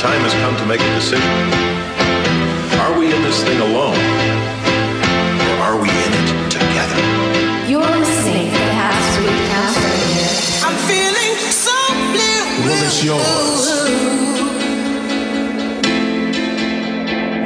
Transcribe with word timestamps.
time 0.00 0.22
has 0.24 0.32
come 0.40 0.56
to 0.56 0.64
make 0.64 0.80
a 0.80 0.94
decision. 0.96 1.28
Are 2.80 2.98
we 2.98 3.12
in 3.12 3.20
this 3.20 3.44
thing 3.44 3.60
alone? 3.60 4.00
Or 5.44 5.56
are 5.60 5.76
we 5.76 5.92
in 5.92 6.12
it 6.16 6.28
together? 6.48 6.96
You're 7.68 7.84
listening 7.84 8.48
to 8.48 8.56
the 8.64 8.80
House 8.80 8.96
Sweet 9.12 9.44
House 9.52 9.76
Radio. 9.76 10.24
I'm 10.64 10.72
feeling 10.88 11.36
so 11.52 11.76
blue. 12.16 12.64
Well, 12.64 12.80
it's 12.80 13.04
yours. 13.04 13.60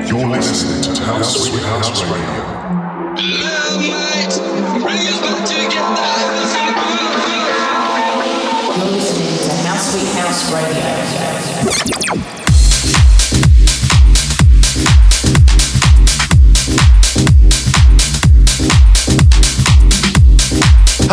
You're 0.06 0.30
listening 0.30 0.94
to 0.94 1.02
House 1.10 1.34
Sweet 1.34 1.66
House 1.66 2.06
Radio. 2.06 2.38
Love 3.42 3.82
might 3.82 4.30
bring 4.78 5.02
us 5.10 5.18
back 5.26 5.42
together. 5.42 6.06
You're 8.78 8.94
listening 8.94 9.42
to 9.42 9.50
House 9.66 9.90
Sweet 9.90 10.06
House 10.14 10.54
Radio. 10.54 12.43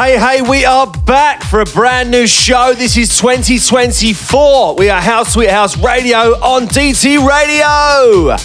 Hey, 0.04 0.18
hey, 0.18 0.42
we 0.42 0.66
are 0.66 0.92
back 1.06 1.44
for 1.44 1.62
a 1.62 1.66
brand 1.66 2.10
new 2.10 2.26
show. 2.26 2.74
This 2.74 2.98
is 2.98 3.20
2024. 3.20 4.76
We 4.76 4.90
are 4.90 5.00
House 5.00 5.34
Sweet 5.34 5.52
House 5.52 5.78
Radio 5.78 6.18
on 6.42 6.66
DT 6.66 7.20
Radio. 7.20 8.36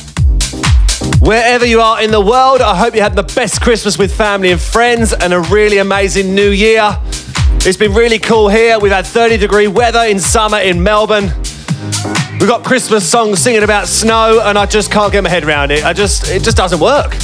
Wherever 1.27 1.65
you 1.65 1.81
are 1.81 2.03
in 2.03 2.11
the 2.11 2.21
world, 2.21 2.61
I 2.61 2.77
hope 2.77 2.95
you 2.95 3.01
had 3.01 3.17
the 3.17 3.23
best 3.23 3.63
Christmas 3.63 3.97
with 3.97 4.15
family 4.15 4.53
and 4.53 4.61
friends 4.61 5.15
and 5.15 5.33
a 5.33 5.41
really 5.41 5.79
amazing 5.79 6.35
new 6.35 6.51
year. 6.51 6.95
It's 7.65 7.79
been 7.79 7.95
really 7.95 8.19
cool 8.19 8.51
here. 8.51 8.79
We've 8.79 8.93
had 8.93 9.07
30 9.07 9.39
degree 9.39 9.67
weather 9.67 10.03
in 10.03 10.21
summer 10.21 10.59
in 10.59 10.83
Melbourne. 10.83 11.33
We've 12.33 12.51
got 12.51 12.65
Christmas 12.65 13.11
songs 13.11 13.41
singing 13.41 13.63
about 13.63 13.89
snow, 13.89 14.43
and 14.45 14.59
I 14.59 14.67
just 14.67 14.93
can't 14.93 15.11
get 15.11 15.25
my 15.25 15.31
head 15.31 15.45
around 15.45 15.71
it. 15.71 15.87
I 15.87 15.95
just, 15.95 16.29
it 16.29 16.43
just 16.43 16.59
doesn't 16.59 16.81
work. 16.81 17.15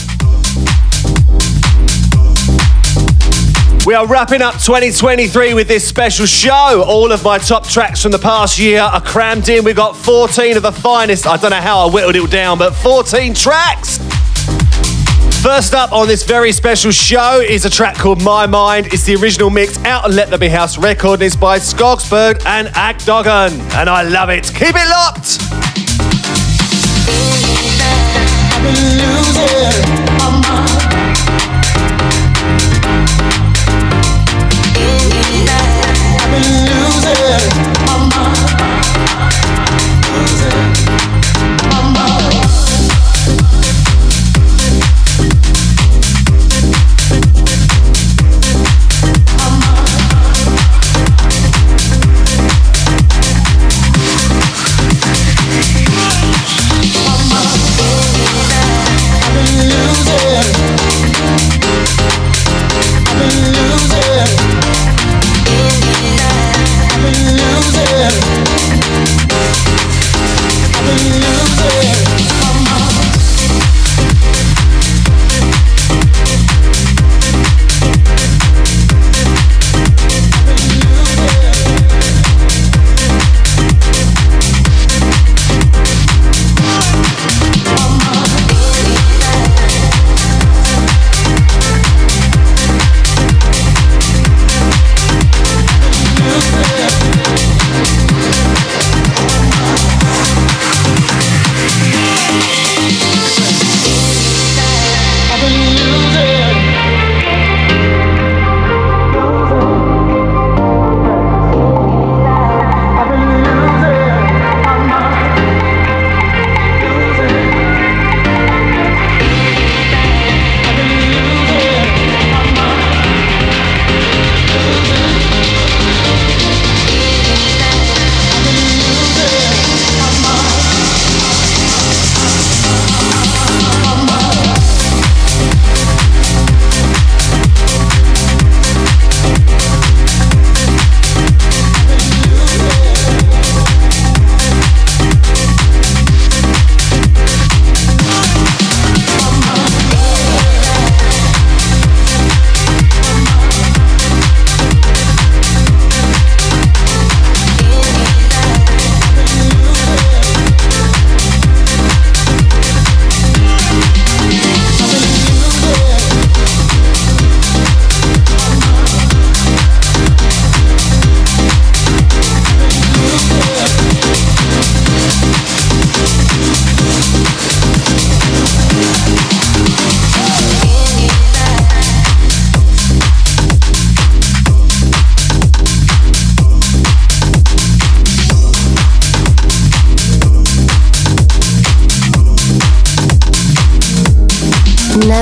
We 3.85 3.95
are 3.95 4.07
wrapping 4.07 4.43
up 4.43 4.55
2023 4.55 5.55
with 5.55 5.67
this 5.67 5.87
special 5.87 6.25
show. 6.25 6.85
All 6.87 7.11
of 7.11 7.25
my 7.25 7.39
top 7.39 7.67
tracks 7.67 8.01
from 8.01 8.13
the 8.13 8.19
past 8.19 8.57
year 8.57 8.81
are 8.81 9.01
crammed 9.01 9.49
in. 9.49 9.65
We've 9.65 9.75
got 9.75 9.97
14 9.97 10.57
of 10.57 10.63
the 10.63 10.71
finest. 10.71 11.27
I 11.27 11.37
don't 11.37 11.51
know 11.51 11.57
how 11.57 11.89
I 11.89 11.93
whittled 11.93 12.15
it 12.15 12.31
down, 12.31 12.59
but 12.59 12.75
14 12.77 13.35
tracks. 13.35 13.99
First 15.43 15.75
up 15.75 15.91
on 15.91 16.07
this 16.07 16.23
very 16.23 16.53
special 16.53 16.93
show 16.93 17.41
is 17.41 17.65
a 17.65 17.71
track 17.71 17.97
called 17.97 18.23
My 18.23 18.47
Mind. 18.47 18.87
It's 18.95 19.03
the 19.03 19.17
original 19.17 19.51
mix 19.51 19.77
out 19.85 20.05
on 20.05 20.15
Let 20.15 20.31
There 20.31 20.39
Be 20.39 20.49
House 20.49 20.79
record, 20.79 21.21
it's 21.21 21.35
by 21.35 21.59
Skogsberg 21.59 22.47
and 22.47 22.69
Akdogan. 22.69 23.51
And 23.75 23.91
I 23.91 24.03
love 24.03 24.31
it. 24.31 24.45
Keep 24.55 24.77
it 24.77 24.89
locked. 24.89 25.41
Mama, 37.05 38.09
mama. 38.15 38.33
it. 40.87 40.92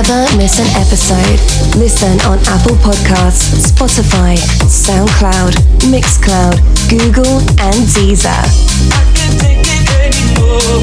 Never 0.01 0.25
miss 0.35 0.57
an 0.57 0.65
episode. 0.81 1.39
Listen 1.77 2.19
on 2.21 2.39
Apple 2.47 2.75
Podcasts, 2.77 3.69
Spotify, 3.69 4.35
SoundCloud, 4.65 5.53
Mixcloud, 5.93 6.57
Google, 6.89 7.37
and 7.61 7.85
Deezer. 7.93 8.33
I 8.33 9.05
can't 9.13 9.39
take 9.39 9.61
it 9.61 9.89
anymore. 10.01 10.81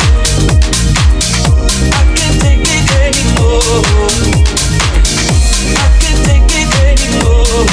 I 1.90 2.06
can't 2.14 2.38
take 2.40 2.62
it 2.62 2.90
anymore. 2.94 3.82
I 5.74 5.90
can't 5.98 6.22
take 6.22 6.54
it 6.54 6.70
anymore. 6.86 7.66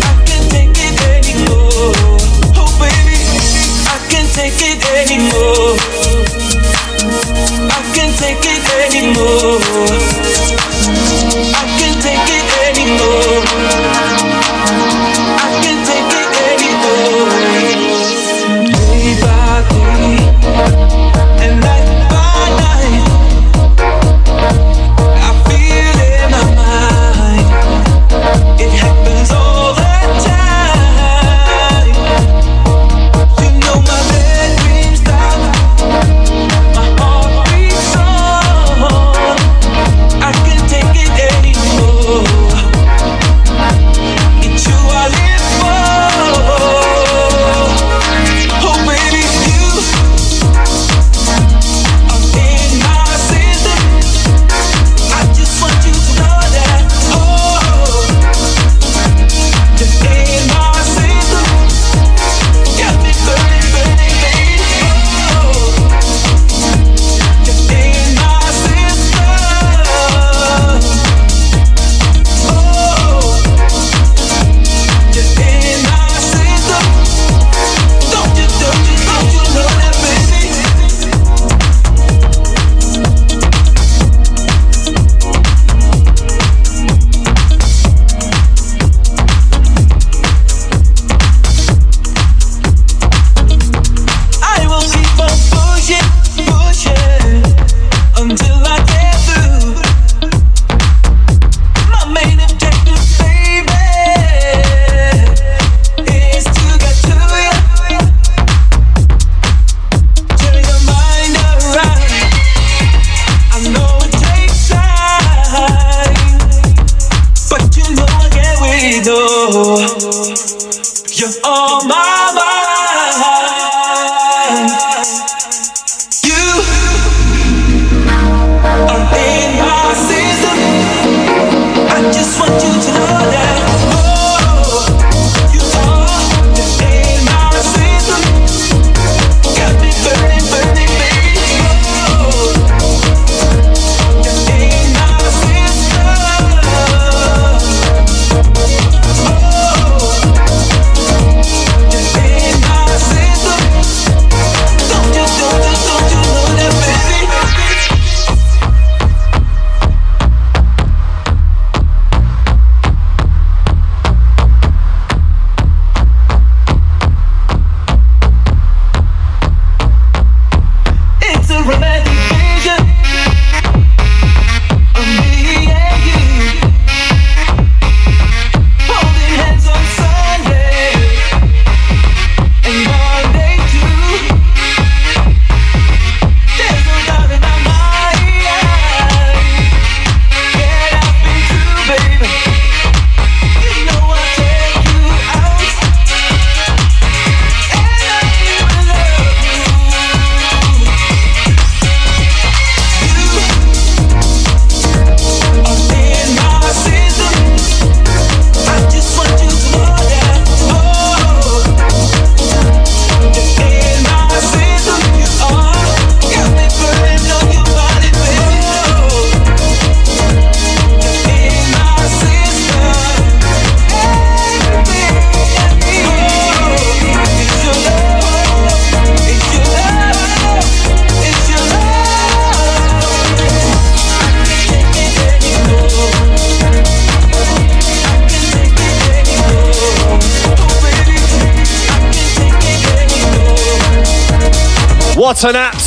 I 0.00 0.24
can't 0.24 0.48
take 0.48 0.72
it 0.72 0.96
anymore. 1.04 1.92
Oh, 2.56 2.80
I 2.80 3.98
can 4.08 4.24
take 4.32 4.56
it 4.56 4.80
anymore. 4.88 5.39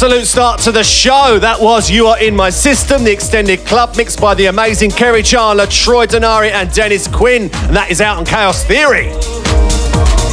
Absolute 0.03 0.27
start 0.27 0.60
to 0.60 0.74
the 0.74 0.83
show. 0.83 1.39
That 1.39 1.62
was 1.62 1.89
You 1.89 2.07
Are 2.07 2.22
In 2.22 2.36
My 2.36 2.50
System, 2.50 3.05
the 3.05 3.12
extended 3.13 3.60
club 3.60 3.95
mixed 3.95 4.19
by 4.19 4.33
the 4.36 4.48
amazing 4.48 4.89
Kerri 4.89 5.24
Chandler, 5.24 5.65
Troy 5.65 6.05
Denari, 6.05 6.51
and 6.51 6.69
Dennis 6.74 7.07
Quin. 7.07 7.43
And 7.43 7.74
that 7.77 7.89
is 7.89 8.01
out 8.01 8.17
on 8.17 8.25
Kaoz 8.25 8.65
Theory. 8.65 9.05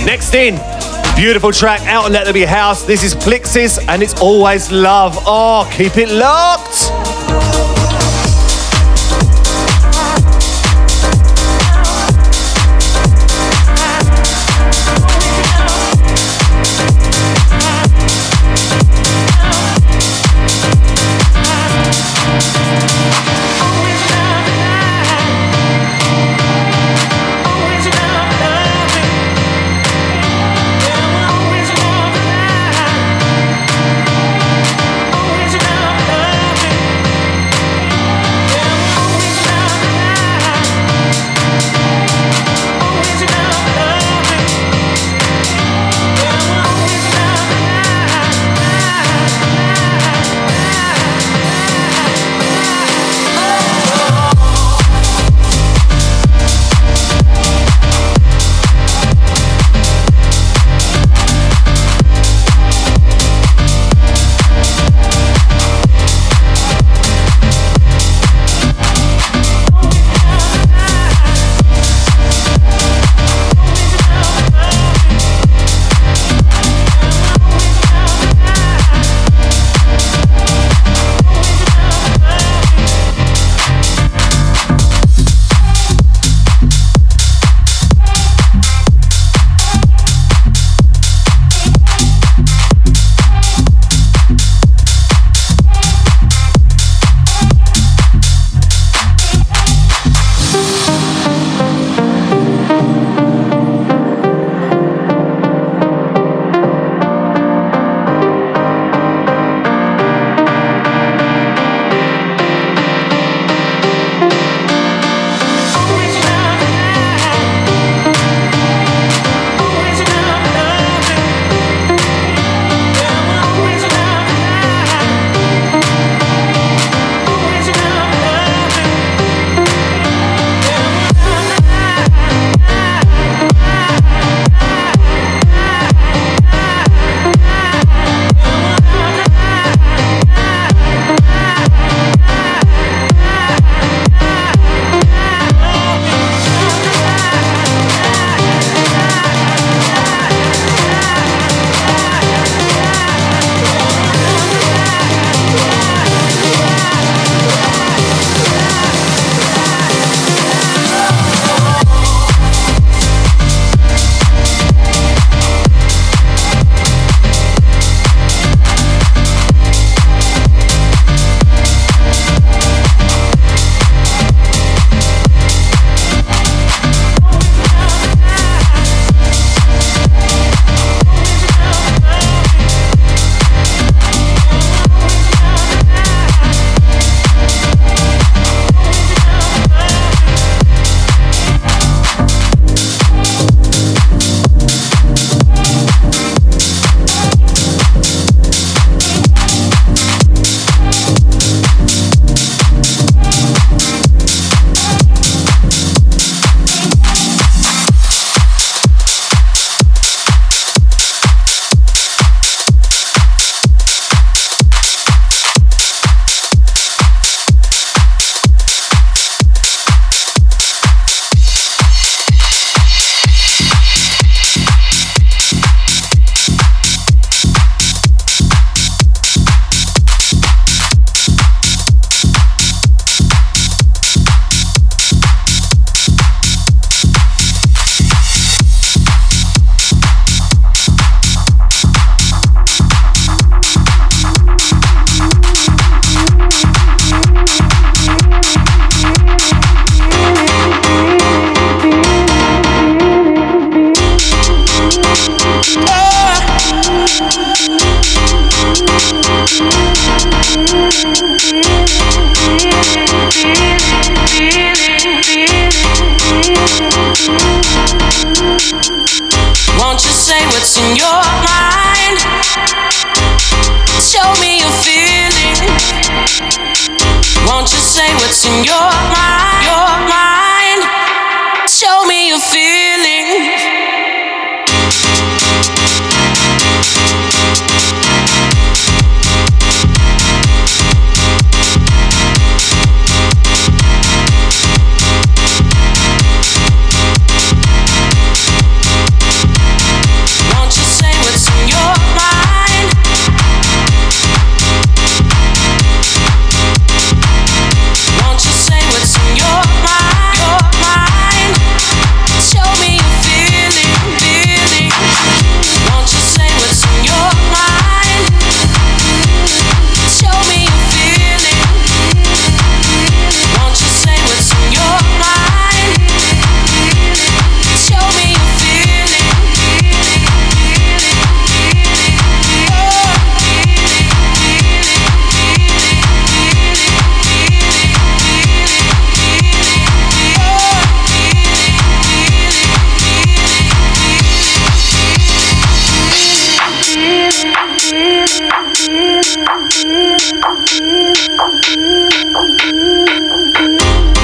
Next 0.05 0.35
in, 0.35 0.57
beautiful 1.15 1.53
track 1.53 1.83
out 1.83 2.05
on 2.05 2.12
Let 2.12 2.25
There 2.25 2.35
Be 2.35 2.43
House. 2.43 2.83
This 2.83 3.05
is 3.05 3.15
Plixis, 3.15 3.79
and 3.87 4.03
it's 4.03 4.21
always 4.21 4.73
love. 4.73 5.17
Oh, 5.21 5.71
keep 5.73 5.99
it 5.99 6.09
locked. 6.09 7.00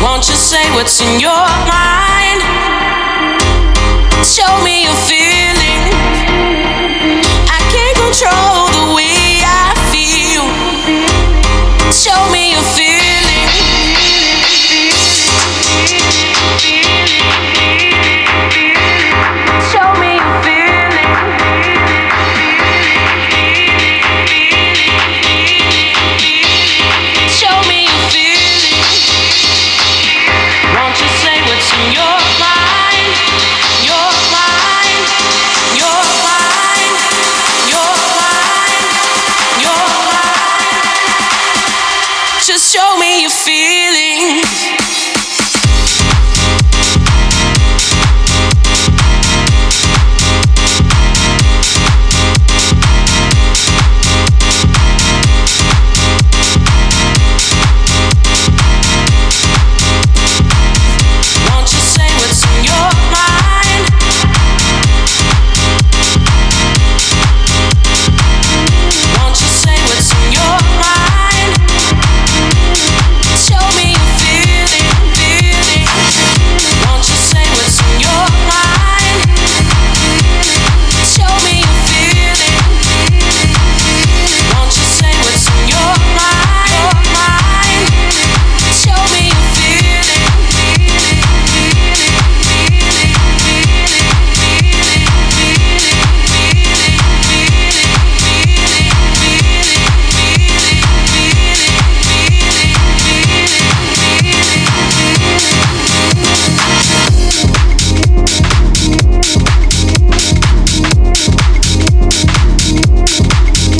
Won't 0.02 0.28
you 0.28 0.34
say 0.34 0.68
what's 0.74 1.00
in 1.00 1.20
your 1.20 1.30
mind? 1.30 2.42
Show 4.24 4.64
me 4.64 4.82
your 4.82 4.94
feeling. 5.06 5.35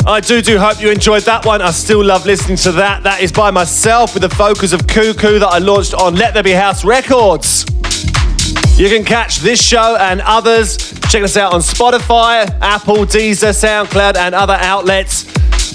I 0.09 0.21
do 0.21 0.41
do 0.41 0.57
hope 0.57 0.81
you 0.81 0.89
enjoyed 0.89 1.25
that 1.25 1.45
one. 1.45 1.61
I 1.61 1.73
still 1.73 2.05
love 2.05 2.27
listening 2.27 2.57
to 2.59 2.71
that. 2.73 3.03
That 3.03 3.21
is 3.23 3.33
by 3.33 3.51
myself 3.51 4.15
with 4.15 4.23
the 4.23 4.31
focus 4.31 4.73
of 4.73 4.87
Cuckoo 4.87 5.41
that 5.41 5.49
I 5.49 5.59
launched 5.59 5.95
on 5.95 6.15
Let 6.15 6.33
There 6.33 6.45
Be 6.45 6.53
House 6.53 6.85
Records. 6.85 7.67
You 8.79 8.89
can 8.89 9.03
catch 9.05 9.39
this 9.39 9.61
show 9.61 9.97
and 9.99 10.21
others. 10.21 10.77
Check 11.11 11.25
us 11.25 11.37
out 11.37 11.53
on 11.53 11.61
Spotify, 11.61 12.49
Apple, 12.61 12.99
Deezer, 12.99 13.51
SoundCloud, 13.51 14.17
and 14.17 14.33
other 14.33 14.57
outlets. 14.61 15.27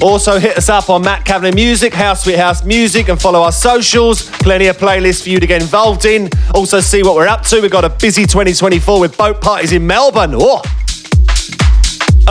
Also, 0.01 0.39
hit 0.39 0.57
us 0.57 0.69
up 0.69 0.89
on 0.89 1.01
Matt 1.01 1.25
Kavanagh 1.25 1.53
Music, 1.53 1.93
House 1.93 2.23
Sweet 2.23 2.37
House 2.37 2.63
Music, 2.63 3.09
and 3.09 3.21
follow 3.21 3.41
our 3.41 3.51
socials. 3.51 4.29
Plenty 4.39 4.67
of 4.67 4.77
playlists 4.77 5.23
for 5.23 5.29
you 5.29 5.41
to 5.41 5.45
get 5.45 5.61
involved 5.61 6.05
in. 6.05 6.29
Also, 6.55 6.79
see 6.79 7.03
what 7.03 7.15
we're 7.15 7.27
up 7.27 7.43
to. 7.47 7.59
We've 7.59 7.69
got 7.69 7.83
a 7.83 7.89
busy 7.89 8.25
2024 8.25 8.97
with 8.97 9.17
boat 9.17 9.41
parties 9.41 9.73
in 9.73 9.85
Melbourne. 9.85 10.31
Oh. 10.35 10.61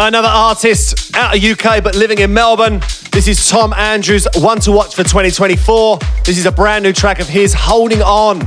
Another 0.02 0.28
artist 0.28 1.14
out 1.14 1.36
of 1.36 1.44
UK 1.44 1.84
but 1.84 1.94
living 1.94 2.20
in 2.20 2.32
Melbourne. 2.32 2.80
This 3.12 3.28
is 3.28 3.50
Tom 3.50 3.74
Andrews, 3.74 4.26
one 4.36 4.58
to 4.60 4.72
watch 4.72 4.94
for 4.94 5.02
2024. 5.02 5.98
This 6.24 6.38
is 6.38 6.46
a 6.46 6.52
brand 6.52 6.84
new 6.84 6.94
track 6.94 7.20
of 7.20 7.28
his, 7.28 7.52
Holding 7.52 8.00
On. 8.00 8.38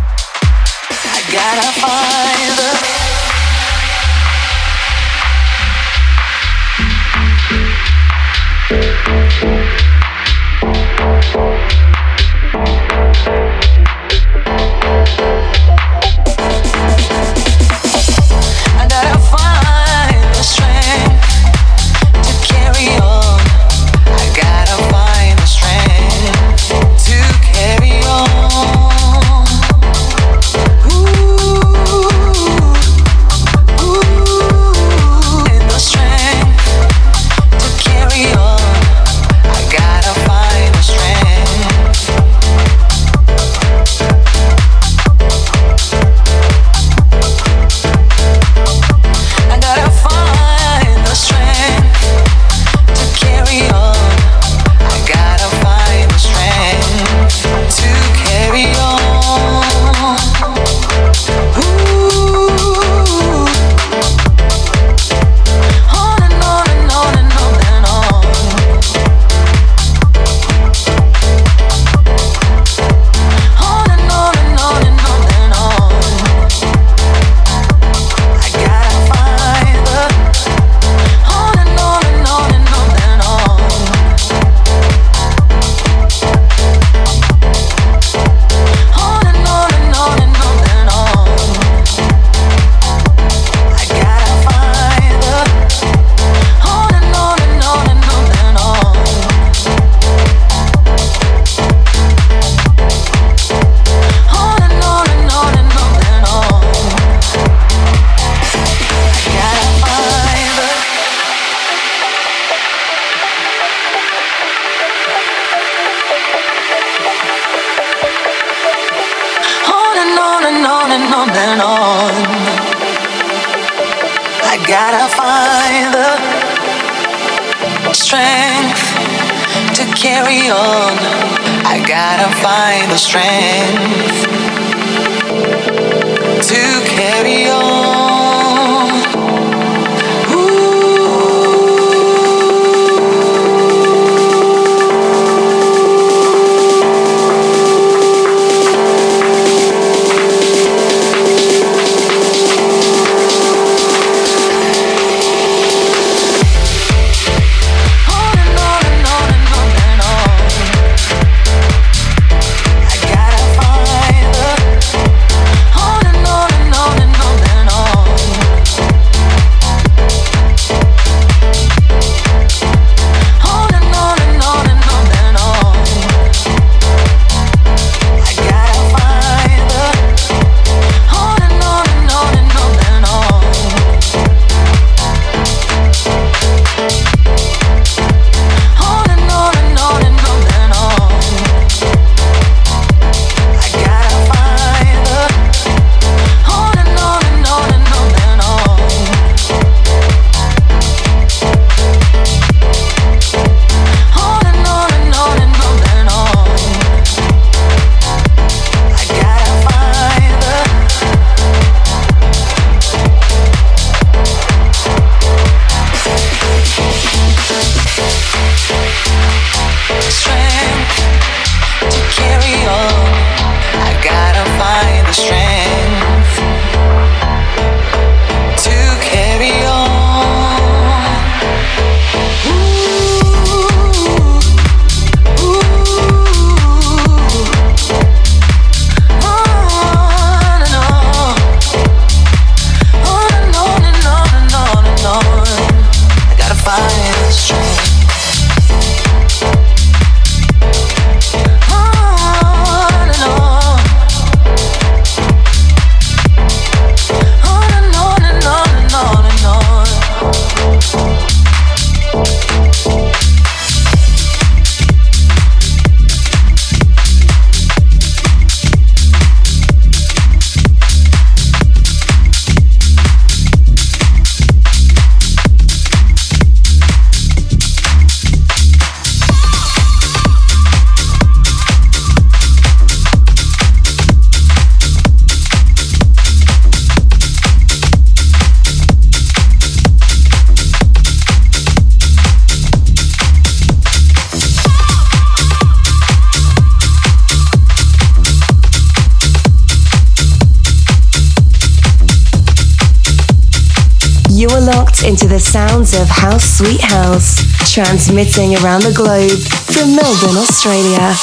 You 304.43 304.49
are 304.49 304.59
locked 304.59 305.03
into 305.05 305.25
the 305.25 305.39
sounds 305.39 305.93
of 305.93 306.09
House 306.09 306.57
Sweet 306.57 306.81
House, 306.81 307.45
transmitting 307.71 308.57
around 308.57 308.81
the 308.81 308.91
globe 308.91 309.39
from 309.71 309.95
Melbourne, 309.95 310.35
Australia. 310.35 311.15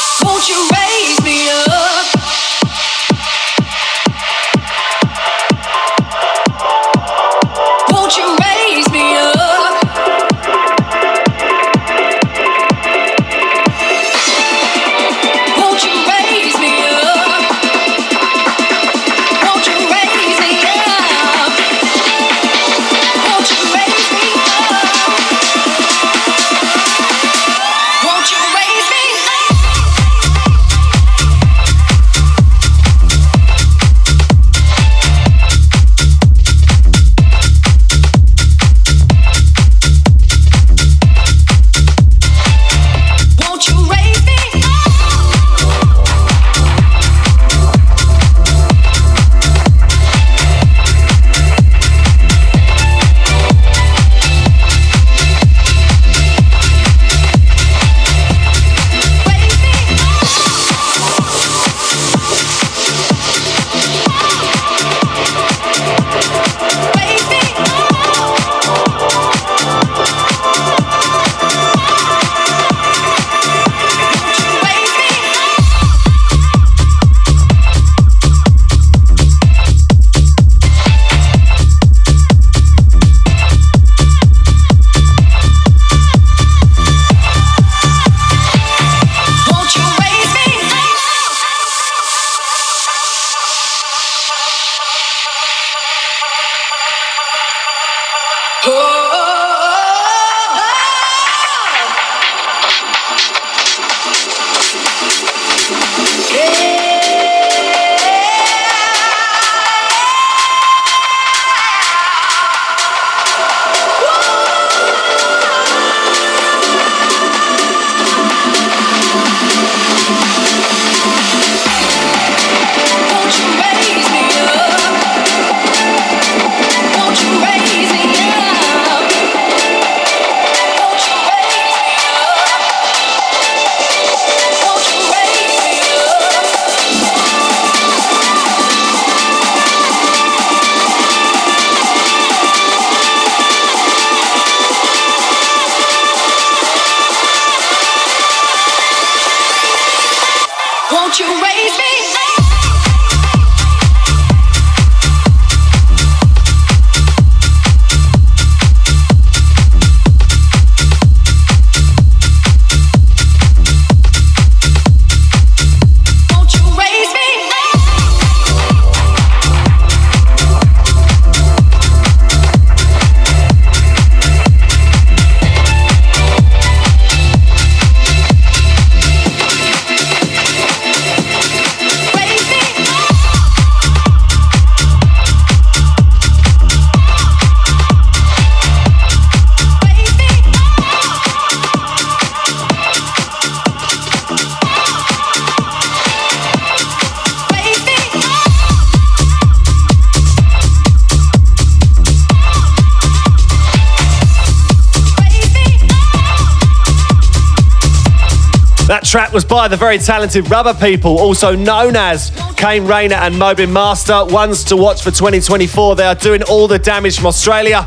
That 208.90 209.04
track 209.04 209.32
was 209.32 209.44
by 209.44 209.68
the 209.68 209.76
very 209.76 209.98
talented 209.98 210.50
Rubber 210.50 210.74
People, 210.74 211.16
also 211.20 211.54
known 211.54 211.94
as 211.94 212.32
Kane 212.56 212.88
Rayner 212.88 213.14
and 213.14 213.36
Mobin 213.36 213.70
Master. 213.70 214.24
Ones 214.24 214.64
to 214.64 214.76
watch 214.76 215.04
for 215.04 215.12
2024. 215.12 215.94
They 215.94 216.02
are 216.02 216.16
doing 216.16 216.42
all 216.42 216.66
the 216.66 216.80
damage 216.80 217.18
from 217.18 217.26
Australia, 217.26 217.86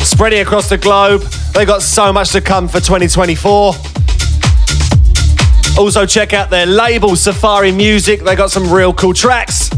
spreading 0.00 0.40
across 0.40 0.70
the 0.70 0.78
globe. 0.78 1.20
They 1.52 1.66
got 1.66 1.82
so 1.82 2.10
much 2.10 2.30
to 2.30 2.40
come 2.40 2.68
for 2.68 2.80
2024. 2.80 3.74
Also, 5.76 6.06
check 6.06 6.32
out 6.32 6.48
their 6.48 6.64
label, 6.64 7.16
Safari 7.16 7.70
Music. 7.70 8.20
They 8.20 8.34
got 8.34 8.50
some 8.50 8.72
real 8.72 8.94
cool 8.94 9.12
tracks. 9.12 9.68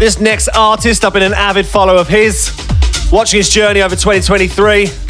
This 0.00 0.18
next 0.18 0.48
artist, 0.48 1.04
I've 1.04 1.12
been 1.12 1.22
an 1.22 1.34
avid 1.34 1.66
follower 1.66 1.98
of 1.98 2.08
his, 2.08 2.50
watching 3.12 3.38
his 3.38 3.50
journey 3.50 3.82
over 3.82 3.94
2023. 3.94 5.01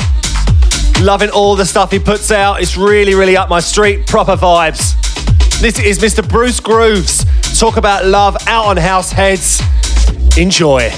Loving 1.03 1.31
all 1.31 1.57
the 1.57 1.67
stuff 1.67 1.91
he 1.91 1.99
puts 1.99 2.31
out. 2.31 2.63
It's 2.63 2.77
really, 2.77 3.17
really 3.17 3.37
up 3.37 3.49
my 3.49 3.59
street. 3.59 4.07
Proper 4.07 4.37
vibes. 4.37 4.95
This 5.61 5.81
is 5.81 5.99
Mr. 5.99 6.27
Bruce 6.27 6.61
Grooves. 6.61 7.25
Talk 7.59 7.77
about 7.77 8.07
love 8.07 8.37
out 8.47 8.67
on 8.67 8.77
house 8.77 9.11
heads. 9.11 9.61
Enjoy. 10.39 10.93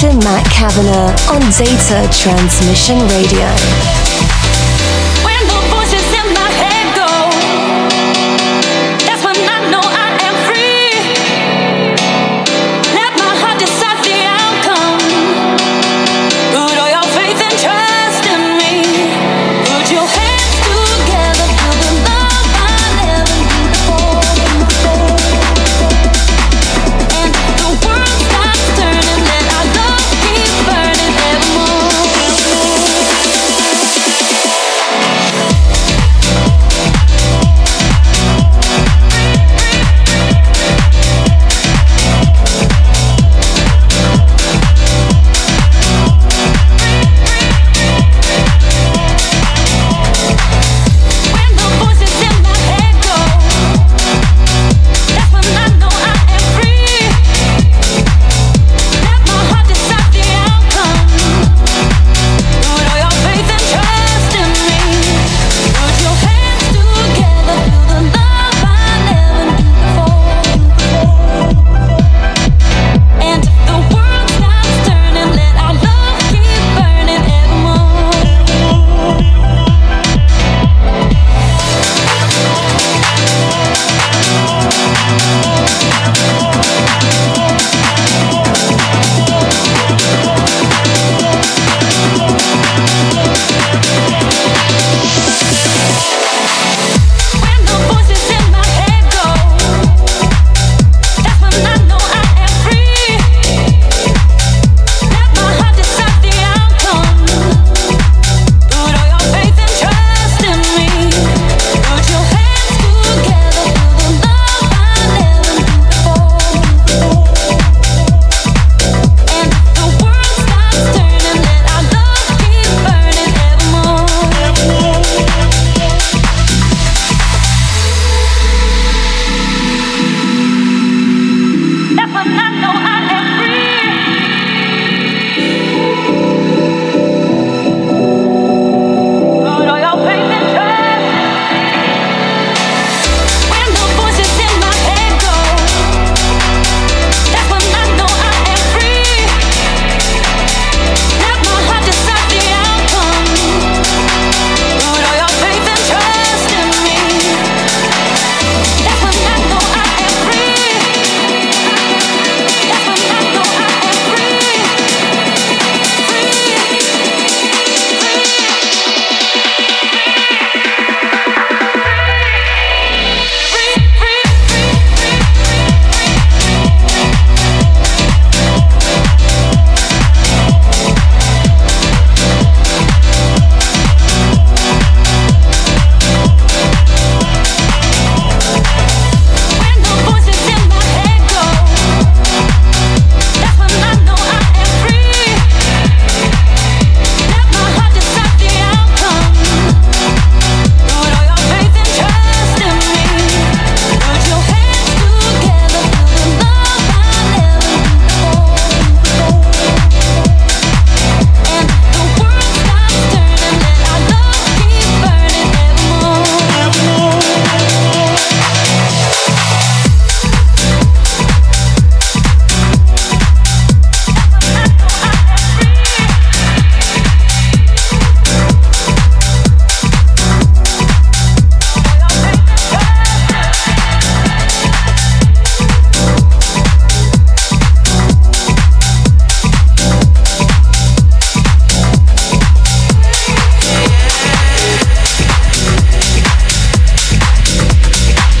To 0.00 0.12
Matt 0.18 0.44
Kavanagh 0.52 1.16
on 1.32 1.40
Data 1.56 2.06
Transmission 2.12 2.98
Radio. 3.08 4.05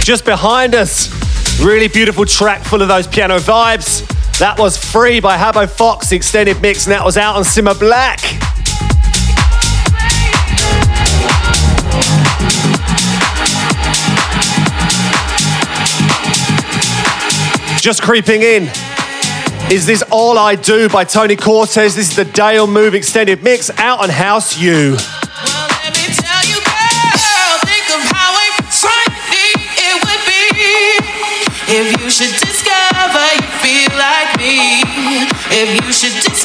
Just 0.06 0.24
behind 0.24 0.76
us, 0.76 1.10
really 1.60 1.88
beautiful 1.88 2.24
track 2.24 2.62
full 2.62 2.80
of 2.80 2.86
those 2.86 3.08
piano 3.08 3.38
vibes. 3.38 4.06
That 4.38 4.56
was 4.56 4.76
Free 4.76 5.18
by 5.18 5.36
Habbo 5.36 5.68
Fox, 5.68 6.10
the 6.10 6.14
extended 6.14 6.62
mix, 6.62 6.86
and 6.86 6.92
that 6.92 7.04
was 7.04 7.16
out 7.16 7.34
on 7.34 7.42
Simma 7.42 7.76
Black. 7.76 8.20
Just 17.80 18.00
creeping 18.00 18.42
in 18.42 18.68
is 19.72 19.86
this 19.86 20.04
All 20.12 20.38
I 20.38 20.54
Do 20.54 20.88
by 20.88 21.02
Tony 21.02 21.34
Cortez. 21.34 21.96
This 21.96 22.10
is 22.10 22.14
the 22.14 22.26
Dale 22.26 22.68
Move 22.68 22.94
extended 22.94 23.42
mix 23.42 23.70
out 23.76 24.00
on 24.04 24.10
House 24.10 24.56
U. 24.56 24.96
if 35.58 35.86
you 35.86 35.92
should 35.92 36.12
discover 36.12 36.35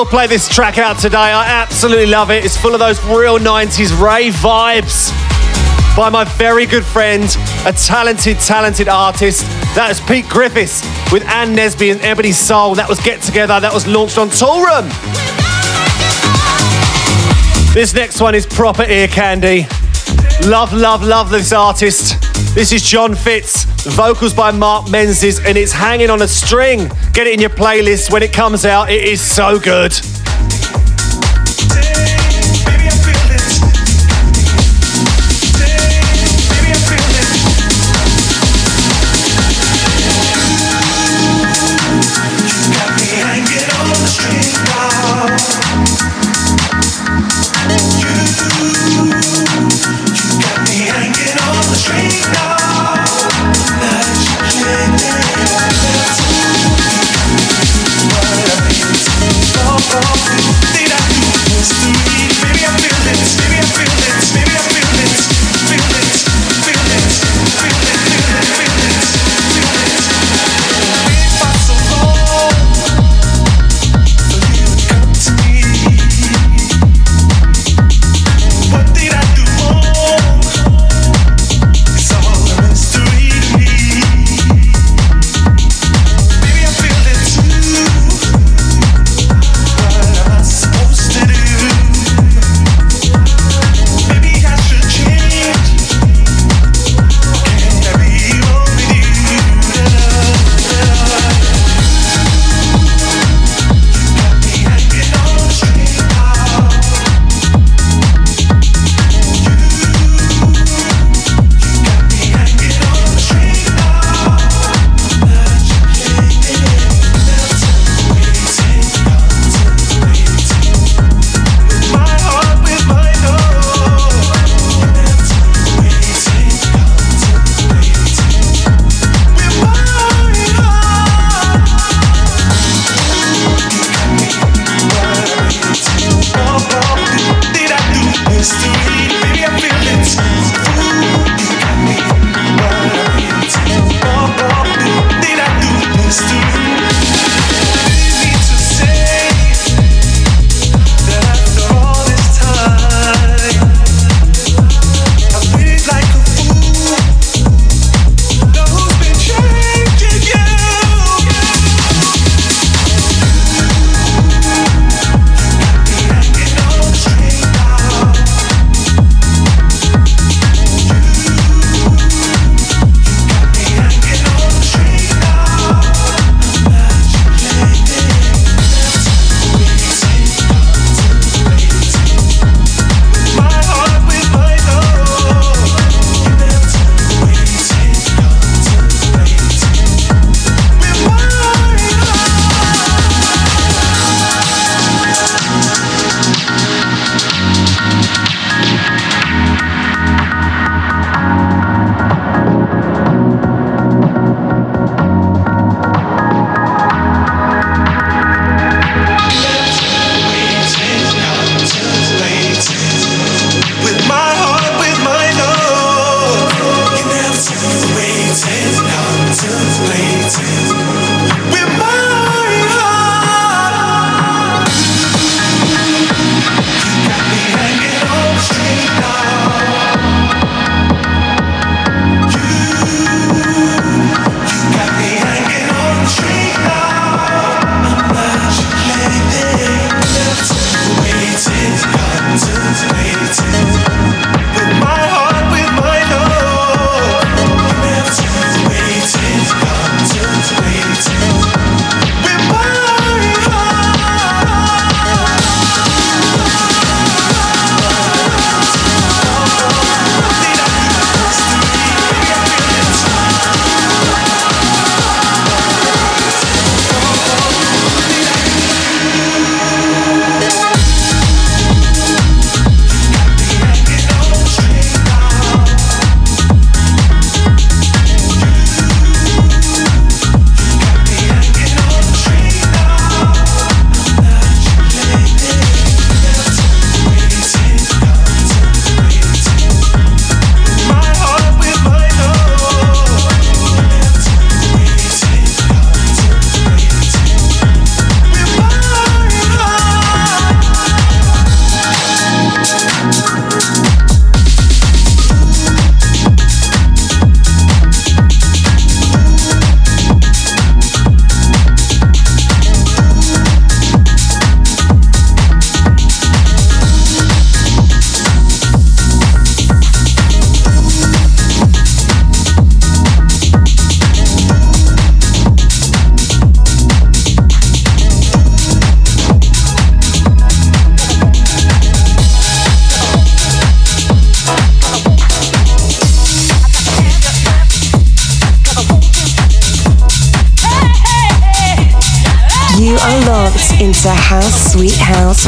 still 0.00 0.10
play 0.10 0.26
this 0.26 0.48
track 0.48 0.78
out 0.78 0.98
today. 0.98 1.18
I 1.18 1.44
absolutely 1.46 2.06
love 2.06 2.30
it. 2.30 2.42
It's 2.42 2.56
full 2.56 2.72
of 2.72 2.80
those 2.80 2.98
real 3.04 3.38
90s 3.38 3.90
rave 4.00 4.32
vibes 4.32 5.10
by 5.94 6.08
my 6.08 6.24
very 6.38 6.64
good 6.64 6.86
friend, 6.86 7.24
a 7.66 7.72
talented, 7.72 8.38
talented 8.38 8.88
artist. 8.88 9.42
That 9.74 9.88
is 9.90 10.00
Pete 10.00 10.26
Griffiths 10.26 10.80
with 11.12 11.22
Ann 11.26 11.54
Nesby 11.54 11.92
and 11.92 12.00
Ebony 12.00 12.32
Soul. 12.32 12.74
That 12.76 12.88
was 12.88 12.98
Get 13.00 13.20
Together. 13.20 13.60
That 13.60 13.74
was 13.74 13.86
launched 13.86 14.16
on 14.16 14.30
Toolroom. 14.30 14.88
This 17.74 17.92
next 17.92 18.22
one 18.22 18.34
is 18.34 18.46
proper 18.46 18.84
ear 18.84 19.06
candy. 19.06 19.66
Love, 20.46 20.72
love, 20.72 21.02
love 21.02 21.28
this 21.28 21.52
artist. 21.52 22.16
This 22.54 22.72
is 22.72 22.80
Jon 22.82 23.14
Fitz, 23.14 23.66
vocals 23.84 24.34
by 24.34 24.50
Mark 24.50 24.90
Menzies, 24.90 25.38
and 25.44 25.56
it's 25.56 25.72
hanging 25.72 26.10
on 26.10 26.22
a 26.22 26.28
string. 26.28 26.90
Get 27.12 27.26
it 27.26 27.34
in 27.34 27.40
your 27.40 27.50
playlist 27.50 28.12
when 28.12 28.22
it 28.22 28.32
comes 28.32 28.64
out. 28.64 28.90
It 28.90 29.04
is 29.04 29.20
so 29.20 29.58
good. 29.58 29.92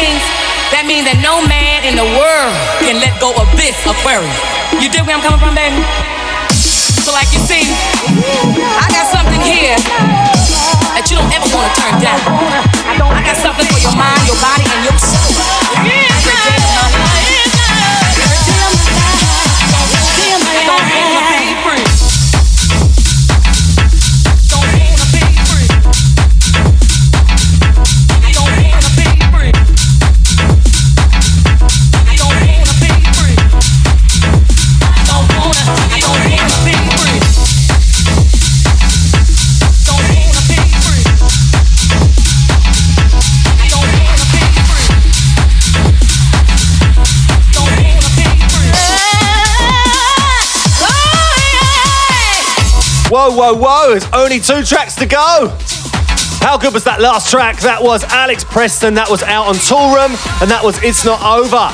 means 0.00 0.24
that 0.72 0.84
means 0.88 1.04
that 1.04 1.20
no 1.20 1.44
man 1.44 1.84
in 1.84 1.94
the 1.94 2.08
world 2.16 2.54
can 2.80 2.96
let 2.96 3.12
go 3.20 3.36
of 3.36 3.48
this 3.56 3.76
aquarium. 3.84 4.32
You 4.80 4.88
dig 4.88 5.04
where 5.04 5.16
I'm 5.16 5.22
coming 5.22 5.40
from, 5.40 5.52
baby? 5.52 5.76
whoa, 53.40 53.54
whoa. 53.54 53.92
It's 53.94 54.06
only 54.12 54.38
two 54.38 54.62
tracks 54.62 54.94
to 54.96 55.06
go. 55.06 55.48
How 56.40 56.58
good 56.58 56.74
was 56.74 56.84
that 56.84 57.00
last 57.00 57.30
track? 57.30 57.58
That 57.60 57.82
was 57.82 58.04
Alex 58.04 58.44
Preston. 58.44 58.94
That 58.94 59.08
was 59.08 59.22
out 59.22 59.46
on 59.46 59.54
Toolroom. 59.54 60.12
And 60.42 60.50
that 60.50 60.62
was 60.62 60.76
It's 60.82 61.06
Not 61.06 61.22
Over. 61.22 61.72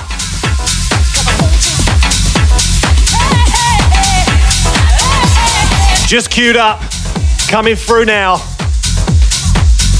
Just 6.06 6.30
queued 6.30 6.56
up. 6.56 6.80
Coming 7.50 7.74
through 7.74 8.04
now 8.04 8.34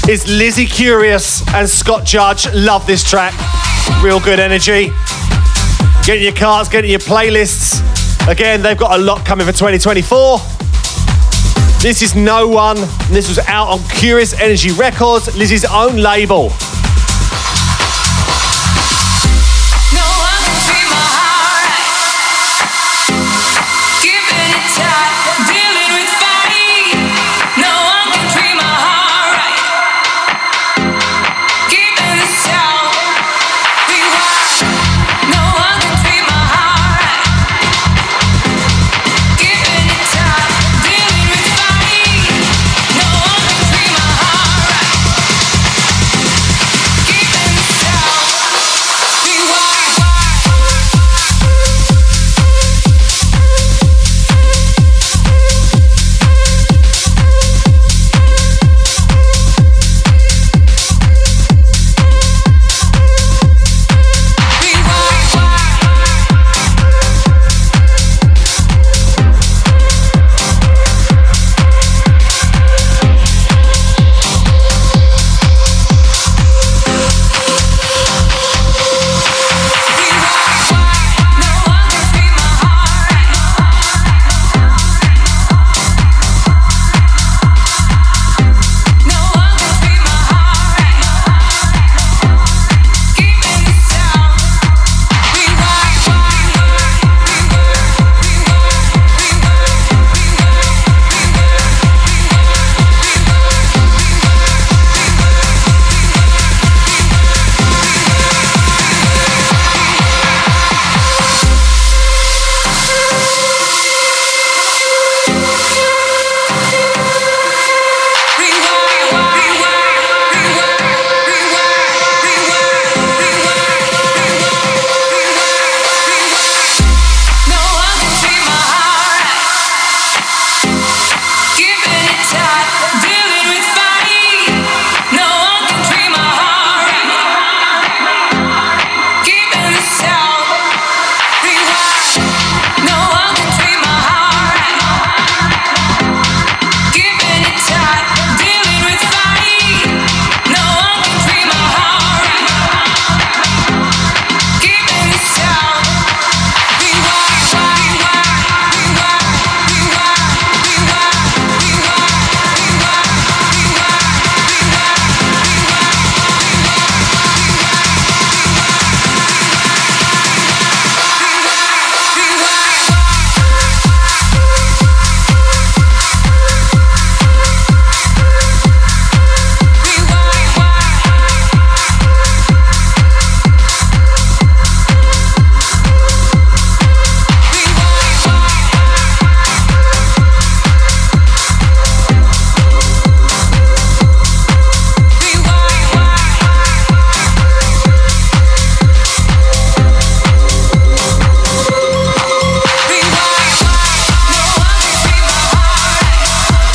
is 0.08 0.28
Lizzie 0.28 0.66
Curious 0.66 1.42
and 1.52 1.68
Scott 1.68 2.04
Judge. 2.04 2.46
Love 2.54 2.86
this 2.86 3.02
track. 3.02 3.34
Real 4.04 4.20
good 4.20 4.38
energy. 4.38 4.92
Get 6.04 6.18
in 6.18 6.22
your 6.22 6.32
cars, 6.32 6.68
get 6.68 6.84
in 6.84 6.90
your 6.90 7.00
playlists. 7.00 7.82
Again, 8.28 8.62
they've 8.62 8.78
got 8.78 8.96
a 8.96 9.02
lot 9.02 9.26
coming 9.26 9.44
for 9.46 9.52
2024. 9.52 10.55
This 11.86 12.02
is 12.02 12.16
No 12.16 12.48
One. 12.48 12.78
This 13.10 13.28
was 13.28 13.38
out 13.46 13.68
on 13.68 13.78
Curious 13.84 14.32
Energy 14.32 14.72
Records, 14.72 15.36
Lizzie's 15.36 15.64
own 15.64 15.98
label. 15.98 16.50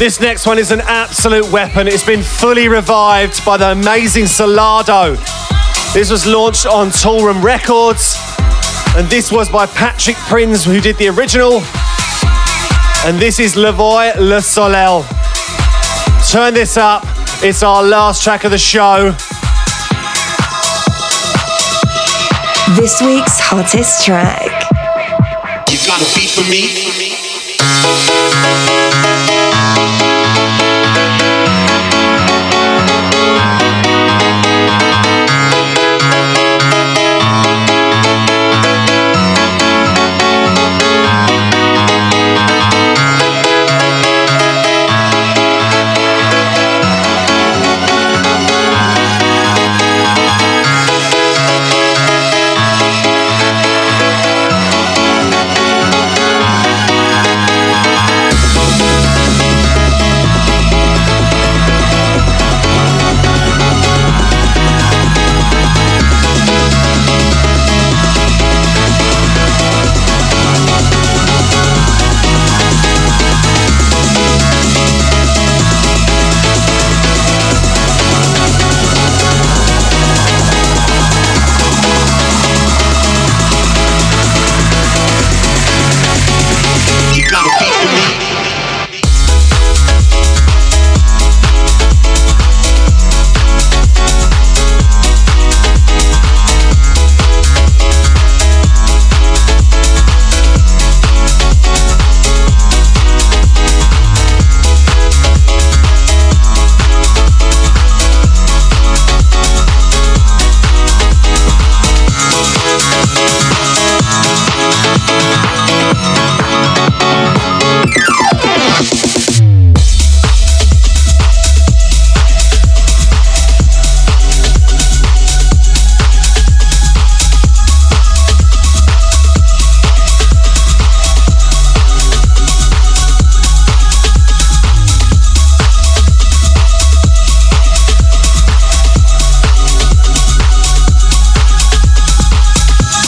This 0.01 0.19
next 0.19 0.47
one 0.47 0.57
is 0.57 0.71
an 0.71 0.81
absolute 0.81 1.47
weapon. 1.51 1.87
It's 1.87 2.03
been 2.03 2.23
fully 2.23 2.67
revived 2.67 3.45
by 3.45 3.57
the 3.57 3.71
amazing 3.71 4.23
Solardo. 4.25 5.15
This 5.93 6.09
was 6.09 6.25
launched 6.25 6.65
on 6.65 6.87
Toolroom 6.87 7.43
Records, 7.43 8.17
and 8.97 9.07
this 9.11 9.31
was 9.31 9.47
by 9.47 9.67
Patrick 9.67 10.15
Prins, 10.15 10.65
who 10.65 10.81
did 10.81 10.97
the 10.97 11.09
original. 11.09 11.61
And 13.05 13.19
this 13.19 13.37
is 13.39 13.55
Le 13.55 13.71
Voie 13.71 14.11
Le 14.17 14.41
Soleil. 14.41 15.05
Turn 16.31 16.55
this 16.55 16.77
up. 16.77 17.03
It's 17.43 17.61
our 17.61 17.83
last 17.83 18.23
track 18.23 18.43
of 18.43 18.49
the 18.49 18.57
show. 18.57 19.11
This 22.75 22.99
week's 23.03 23.39
hottest 23.39 24.03
track. 24.03 24.67
You 25.69 25.77
got 25.85 26.01
a 26.01 26.05
beat 26.15 26.31
for 26.31 26.41
me? 26.49 26.91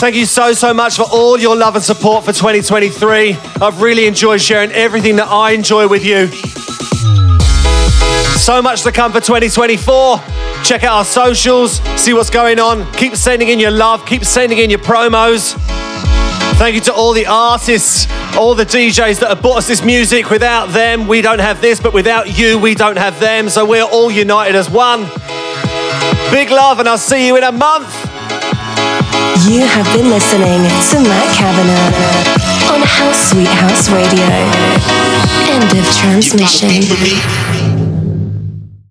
Thank 0.04 0.18
you 0.18 0.26
so, 0.26 0.52
so 0.52 0.74
much 0.74 0.98
for 0.98 1.04
all 1.04 1.40
your 1.40 1.56
love 1.56 1.76
and 1.76 1.84
support 1.84 2.26
for 2.26 2.34
2023. 2.34 3.38
I've 3.62 3.82
really 3.82 4.06
enjoyed 4.06 4.42
sharing 4.42 4.70
everything 4.74 5.16
that 5.16 5.30
I 5.30 5.52
enjoy 5.52 5.88
with 5.88 6.04
you. 6.04 6.28
So 8.38 8.62
much 8.62 8.82
to 8.82 8.92
come 8.92 9.14
for 9.14 9.22
2024. 9.22 10.18
Check 10.66 10.84
out 10.84 10.98
our 10.98 11.06
socials, 11.06 11.80
see 11.96 12.12
what's 12.12 12.30
going 12.30 12.60
on. 12.60 12.92
Keep 12.92 13.16
sending 13.16 13.48
in 13.48 13.62
your 13.62 13.72
love, 13.72 14.06
keep 14.06 14.26
sending 14.26 14.58
in 14.58 14.70
your 14.70 14.80
promos. 14.80 15.56
Thank 16.58 16.76
you 16.76 16.82
to 16.82 16.94
all 16.94 17.14
the 17.14 17.28
artists, 17.28 18.06
all 18.36 18.56
the 18.56 18.66
DJs 18.66 19.22
that 19.22 19.30
have 19.30 19.42
brought 19.42 19.60
us 19.60 19.70
this 19.70 19.86
music. 19.86 20.30
Without 20.30 20.66
them, 20.72 21.08
we 21.08 21.22
don't 21.22 21.40
have 21.40 21.62
this, 21.62 21.80
but 21.80 21.94
without 21.94 22.38
you, 22.38 22.60
we 22.60 22.76
don't 22.76 22.98
have 22.98 23.22
them. 23.22 23.48
So 23.48 23.66
we're 23.66 23.86
all 23.86 24.12
united 24.12 24.54
as 24.54 24.70
one. 24.70 25.04
Big 26.30 26.50
love, 26.50 26.80
and 26.80 26.90
I'll 26.90 26.98
see 26.98 27.26
you 27.26 27.38
in 27.38 27.44
a 27.46 27.54
month. 27.54 28.03
You 29.42 29.66
have 29.66 29.86
been 29.98 30.10
listening 30.12 30.62
to 30.62 31.10
Matt 31.10 31.36
Kavanagh 31.36 32.72
on 32.72 32.82
House 32.86 33.32
Sweet 33.32 33.48
House 33.48 33.90
Radio. 33.90 34.30
End 35.50 35.74
of 35.76 35.86
You 35.90 36.70
got 36.70 36.70
a 36.70 37.04
beat 37.04 37.20
transmission. 37.26 37.43